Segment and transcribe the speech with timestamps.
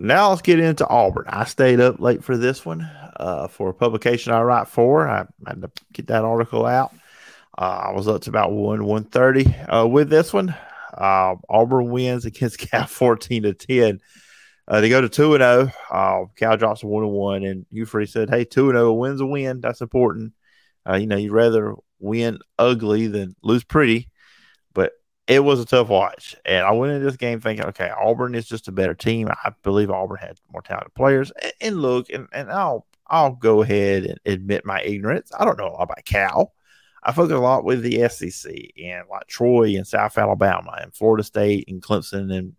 [0.00, 1.26] Now let's get into Auburn.
[1.28, 2.82] I stayed up late for this one
[3.16, 5.08] uh, for a publication I write for.
[5.08, 6.92] I had to get that article out.
[7.56, 10.54] Uh, I was up to about one one thirty uh, with this one.
[10.92, 14.00] Uh, Auburn wins against Cal fourteen to ten.
[14.66, 15.70] Uh, they go to two and zero.
[15.90, 15.94] Oh.
[15.94, 19.20] Uh, Cal drops a one and one, and Freeze said, "Hey, two and zero, wins
[19.20, 19.60] a win.
[19.60, 20.32] That's important.
[20.96, 24.08] you know, you'd rather win ugly than lose pretty."
[25.26, 26.36] It was a tough watch.
[26.44, 29.28] And I went into this game thinking, okay, Auburn is just a better team.
[29.28, 31.32] I believe Auburn had more talented players.
[31.42, 35.30] And, and look, and, and I'll I'll go ahead and admit my ignorance.
[35.38, 36.52] I don't know a lot about Cal.
[37.02, 38.52] I focus a lot with the SEC
[38.82, 42.54] and like Troy and South Alabama and Florida State and Clemson and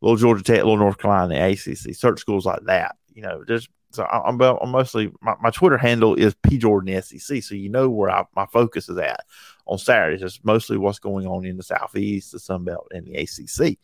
[0.00, 2.96] little Georgia Tech, little North Carolina, the ACC, search schools like that.
[3.12, 7.42] You know, there's so I'm, I'm mostly my, my, Twitter handle is P Jordan SEC,
[7.42, 9.24] so you know where I, my focus is at
[9.66, 10.22] on Saturdays.
[10.22, 13.78] It's mostly what's going on in the Southeast, the Sun Belt, and the ACC.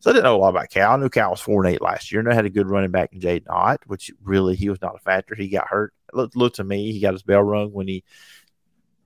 [0.00, 0.92] So I didn't know a lot about Cal.
[0.92, 2.90] I knew Cal was four and eight last year, and I had a good running
[2.90, 5.34] back in Jaydn Ott, which really he was not a factor.
[5.34, 5.92] He got hurt.
[6.12, 8.02] Look, look to me, he got his bell rung when he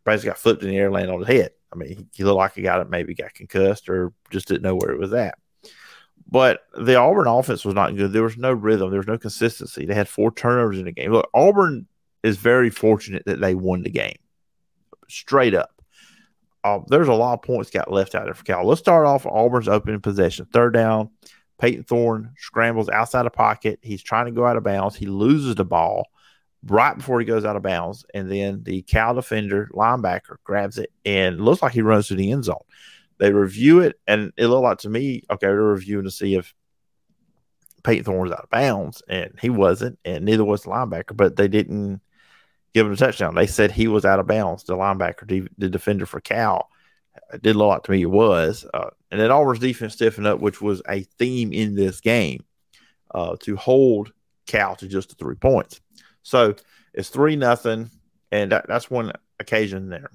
[0.04, 1.50] basically got flipped in the air, landed on his head.
[1.72, 4.62] I mean, he, he looked like a guy that maybe got concussed or just didn't
[4.62, 5.36] know where it was at.
[6.26, 8.12] But the Auburn offense was not good.
[8.12, 8.90] There was no rhythm.
[8.90, 9.84] There was no consistency.
[9.84, 11.12] They had four turnovers in the game.
[11.12, 11.86] Look, Auburn
[12.22, 14.16] is very fortunate that they won the game.
[15.08, 15.73] Straight up.
[16.64, 18.66] Uh, there's a lot of points got left out there for Cal.
[18.66, 20.46] Let's start off Auburn's opening possession.
[20.46, 21.10] Third down.
[21.58, 23.78] Payton Thorne scrambles outside of pocket.
[23.82, 24.96] He's trying to go out of bounds.
[24.96, 26.08] He loses the ball
[26.66, 28.04] right before he goes out of bounds.
[28.14, 32.32] And then the Cal defender, linebacker, grabs it and looks like he runs to the
[32.32, 32.56] end zone.
[33.18, 36.52] They review it, and it looked like to me, okay, they're reviewing to see if
[37.84, 41.36] Payton Thorne was out of bounds, and he wasn't, and neither was the linebacker, but
[41.36, 42.00] they didn't
[42.74, 43.34] give him a touchdown.
[43.34, 46.68] They said he was out of bounds, the linebacker, the defender for Cal.
[47.40, 48.66] Did a lot to me it was.
[48.74, 52.44] Uh, and then Auburn's defense stiffened up, which was a theme in this game
[53.14, 54.12] uh, to hold
[54.46, 55.80] Cal to just the three points.
[56.22, 56.56] So
[56.92, 57.90] it's three nothing,
[58.32, 60.10] and that, that's one occasion there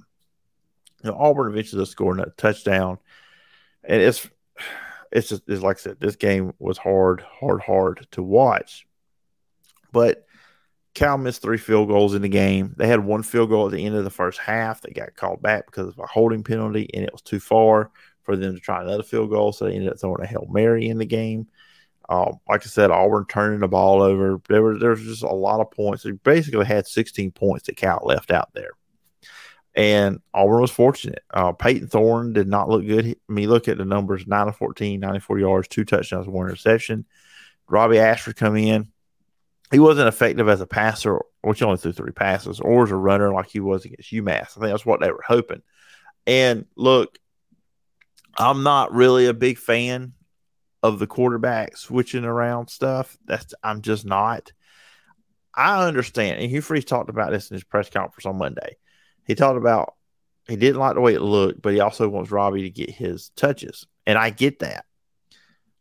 [1.03, 2.97] you know, Auburn eventually scored a touchdown,
[3.83, 4.29] and it's
[5.11, 8.85] it's just it's like I said, this game was hard, hard, hard to watch.
[9.91, 10.25] But
[10.95, 12.73] Cal missed three field goals in the game.
[12.77, 14.81] They had one field goal at the end of the first half.
[14.81, 17.91] They got called back because of a holding penalty, and it was too far
[18.23, 19.51] for them to try another field goal.
[19.51, 21.47] So they ended up throwing a hail mary in the game.
[22.09, 24.41] Um, like I said, Auburn turning the ball over.
[24.49, 26.03] There was there was just a lot of points.
[26.03, 28.71] They basically had 16 points that Cal left out there.
[29.75, 31.23] And Auburn was fortunate.
[31.31, 33.05] Uh, Payton Thorne did not look good.
[33.05, 37.05] I mean, look at the numbers 9 of 14, 94 yards, two touchdowns, one interception.
[37.67, 38.91] Robby Ashford come in.
[39.71, 43.31] He wasn't effective as a passer, which only threw three passes, or as a runner
[43.31, 44.57] like he was against UMass.
[44.57, 45.61] I think that's what they were hoping.
[46.25, 47.17] And look,
[48.37, 50.13] I'm not really a big fan
[50.81, 53.17] of the quarterback switching around stuff.
[53.25, 54.51] That's I'm just not.
[55.53, 58.77] I understand, and Hugh Freeze talked about this in his press conference on Monday
[59.29, 59.93] he talked about
[60.47, 63.29] he didn't like the way it looked, but he also wants Robby to get his
[63.35, 63.85] touches.
[64.07, 64.85] And I get that.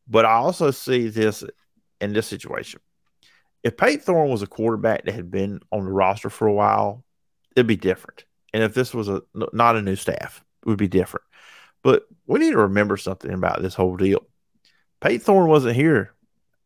[0.07, 1.43] But I also see this
[1.99, 2.81] in this situation.
[3.63, 7.05] If Payton Thorne was a quarterback that had been on the roster for a while,
[7.57, 8.25] it'd be different.
[8.55, 11.25] And if this was a not a new staff, it would be different.
[11.83, 14.27] But we need to remember something about this whole deal.
[15.01, 16.13] Payton Thorne wasn't here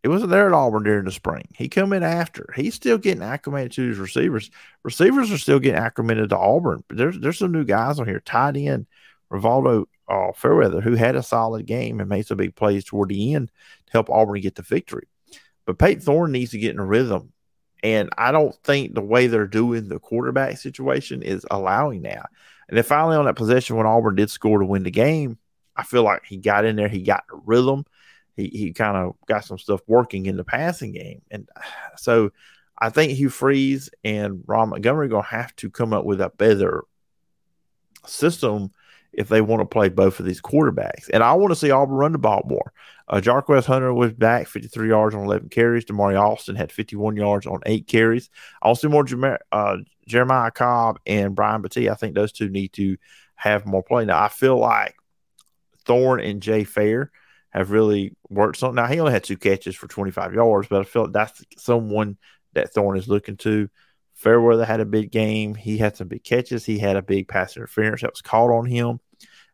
[0.02, 1.46] he wasn't there at Auburn during the spring.
[1.54, 2.52] He come in after.
[2.56, 4.50] He's still getting acclimated to his receivers.
[4.82, 6.82] Receivers are still getting acclimated to Auburn.
[6.88, 8.20] But there's there's some new guys on here.
[8.20, 8.88] Tied in
[9.32, 13.34] Rivaldo uh, Fairweather, who had a solid game and made some big plays toward the
[13.34, 13.52] end
[13.86, 15.06] to help Auburn get the victory.
[15.64, 17.32] But Payton Thorne needs to get in a rhythm.
[17.82, 22.30] And I don't think the way they're doing the quarterback situation is allowing that.
[22.68, 25.38] And then finally on that possession when Auburn did score to win the game,
[25.76, 27.84] I feel like he got in there, he got the rhythm
[28.36, 31.22] he, he kind of got some stuff working in the passing game.
[31.30, 31.48] And
[31.96, 32.30] so
[32.78, 36.20] I think Hugh Freeze and Ron Montgomery are going to have to come up with
[36.20, 36.84] a better
[38.06, 38.72] system
[39.12, 41.10] if they want to play both of these quarterbacks.
[41.12, 42.72] And I want to see Auburn run the ball more.
[43.08, 45.84] Uh, Jarquez Hunter was back, 53 yards on 11 carries.
[45.84, 48.30] Damari Alston had 51 yards on eight carries.
[48.62, 49.76] I want to see more Jer- uh,
[50.06, 51.90] Jeremiah Cobb and Brian Battie.
[51.90, 52.96] I think those two need to
[53.34, 54.04] have more play.
[54.04, 54.94] Now, I feel like
[55.84, 57.10] Thorne and Jay Fair–
[57.52, 58.76] have really worked something.
[58.76, 62.16] Now he only had two catches for 25 yards, but I feel like that's someone
[62.54, 63.68] that Thorne is looking to.
[64.22, 65.56] Fairweather had a big game.
[65.56, 66.64] He had some big catches.
[66.64, 69.00] He had a big pass interference that was called on him.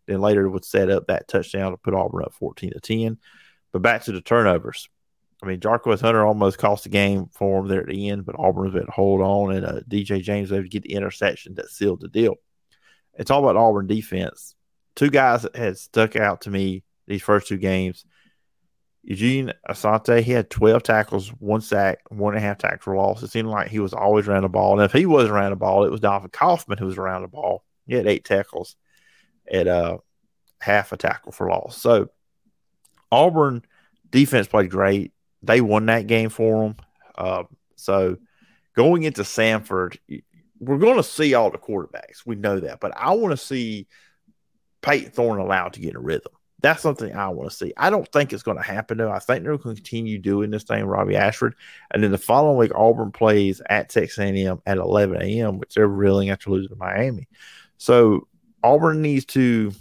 [0.07, 3.17] Then later would set up that touchdown to put Auburn up 14 to 10.
[3.73, 4.91] But back to the turnovers.
[5.43, 8.35] I mean, Jarquez Hunter almost cost the game for him there at the end, but
[8.39, 11.55] Auburn was able to hold on, and uh, DJ James able to get the interception
[11.55, 12.35] that sealed the deal.
[13.15, 14.55] It's all about Auburn defense.
[14.97, 18.05] Two guys that had stuck out to me these first two games.
[19.09, 23.23] Eugene Asante, he had 12 tackles, one sack, one and a half tackles for loss.
[23.23, 24.75] It seemed like he was always around the ball.
[24.79, 27.29] And if he wasn't around the ball, it was Donovan Kaufman who was around the
[27.29, 27.65] ball.
[27.87, 28.77] He had eight tackles
[29.51, 29.97] at uh,
[30.61, 31.81] half a tackle for loss.
[31.81, 32.11] So
[33.11, 33.63] Auburn
[34.11, 35.13] defense played great.
[35.43, 36.77] They won that game for them.
[37.17, 37.45] Uh,
[37.77, 38.19] so
[38.77, 39.97] going into Samford,
[40.61, 42.27] we're going to see all the quarterbacks.
[42.27, 42.79] We know that.
[42.79, 43.87] But I want to see
[44.83, 46.33] Payton Thorne allowed to get a rhythm.
[46.61, 47.73] That's something I want to see.
[47.77, 49.13] I don't think it's going to happen though.
[49.13, 51.55] I think they're going to continue doing this thing, Robby Ashford,
[51.93, 55.87] and then the following week Auburn plays at Texas A&M at 11 a.m., which they're
[55.87, 57.29] reeling after losing to Miami.
[57.77, 58.27] So
[58.65, 59.73] Auburn needs to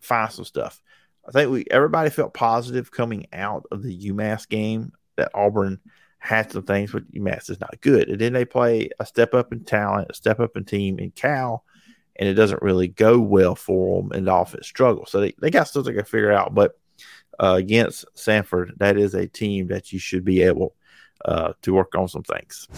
[0.00, 0.80] find some stuff.
[1.26, 5.80] I think we everybody felt positive coming out of the UMass game that Auburn
[6.18, 8.08] had some things, but UMass is not good.
[8.08, 11.10] And then they play a step up in talent, a step up in team in
[11.10, 11.64] Cal
[12.16, 15.10] and it doesn't really go well for them, and the offense struggles.
[15.10, 16.54] So they, they got stuff they to figure out.
[16.54, 16.78] But
[17.38, 20.74] uh, against Samford, that is a team that you should be able
[21.24, 22.68] uh, to work on some things.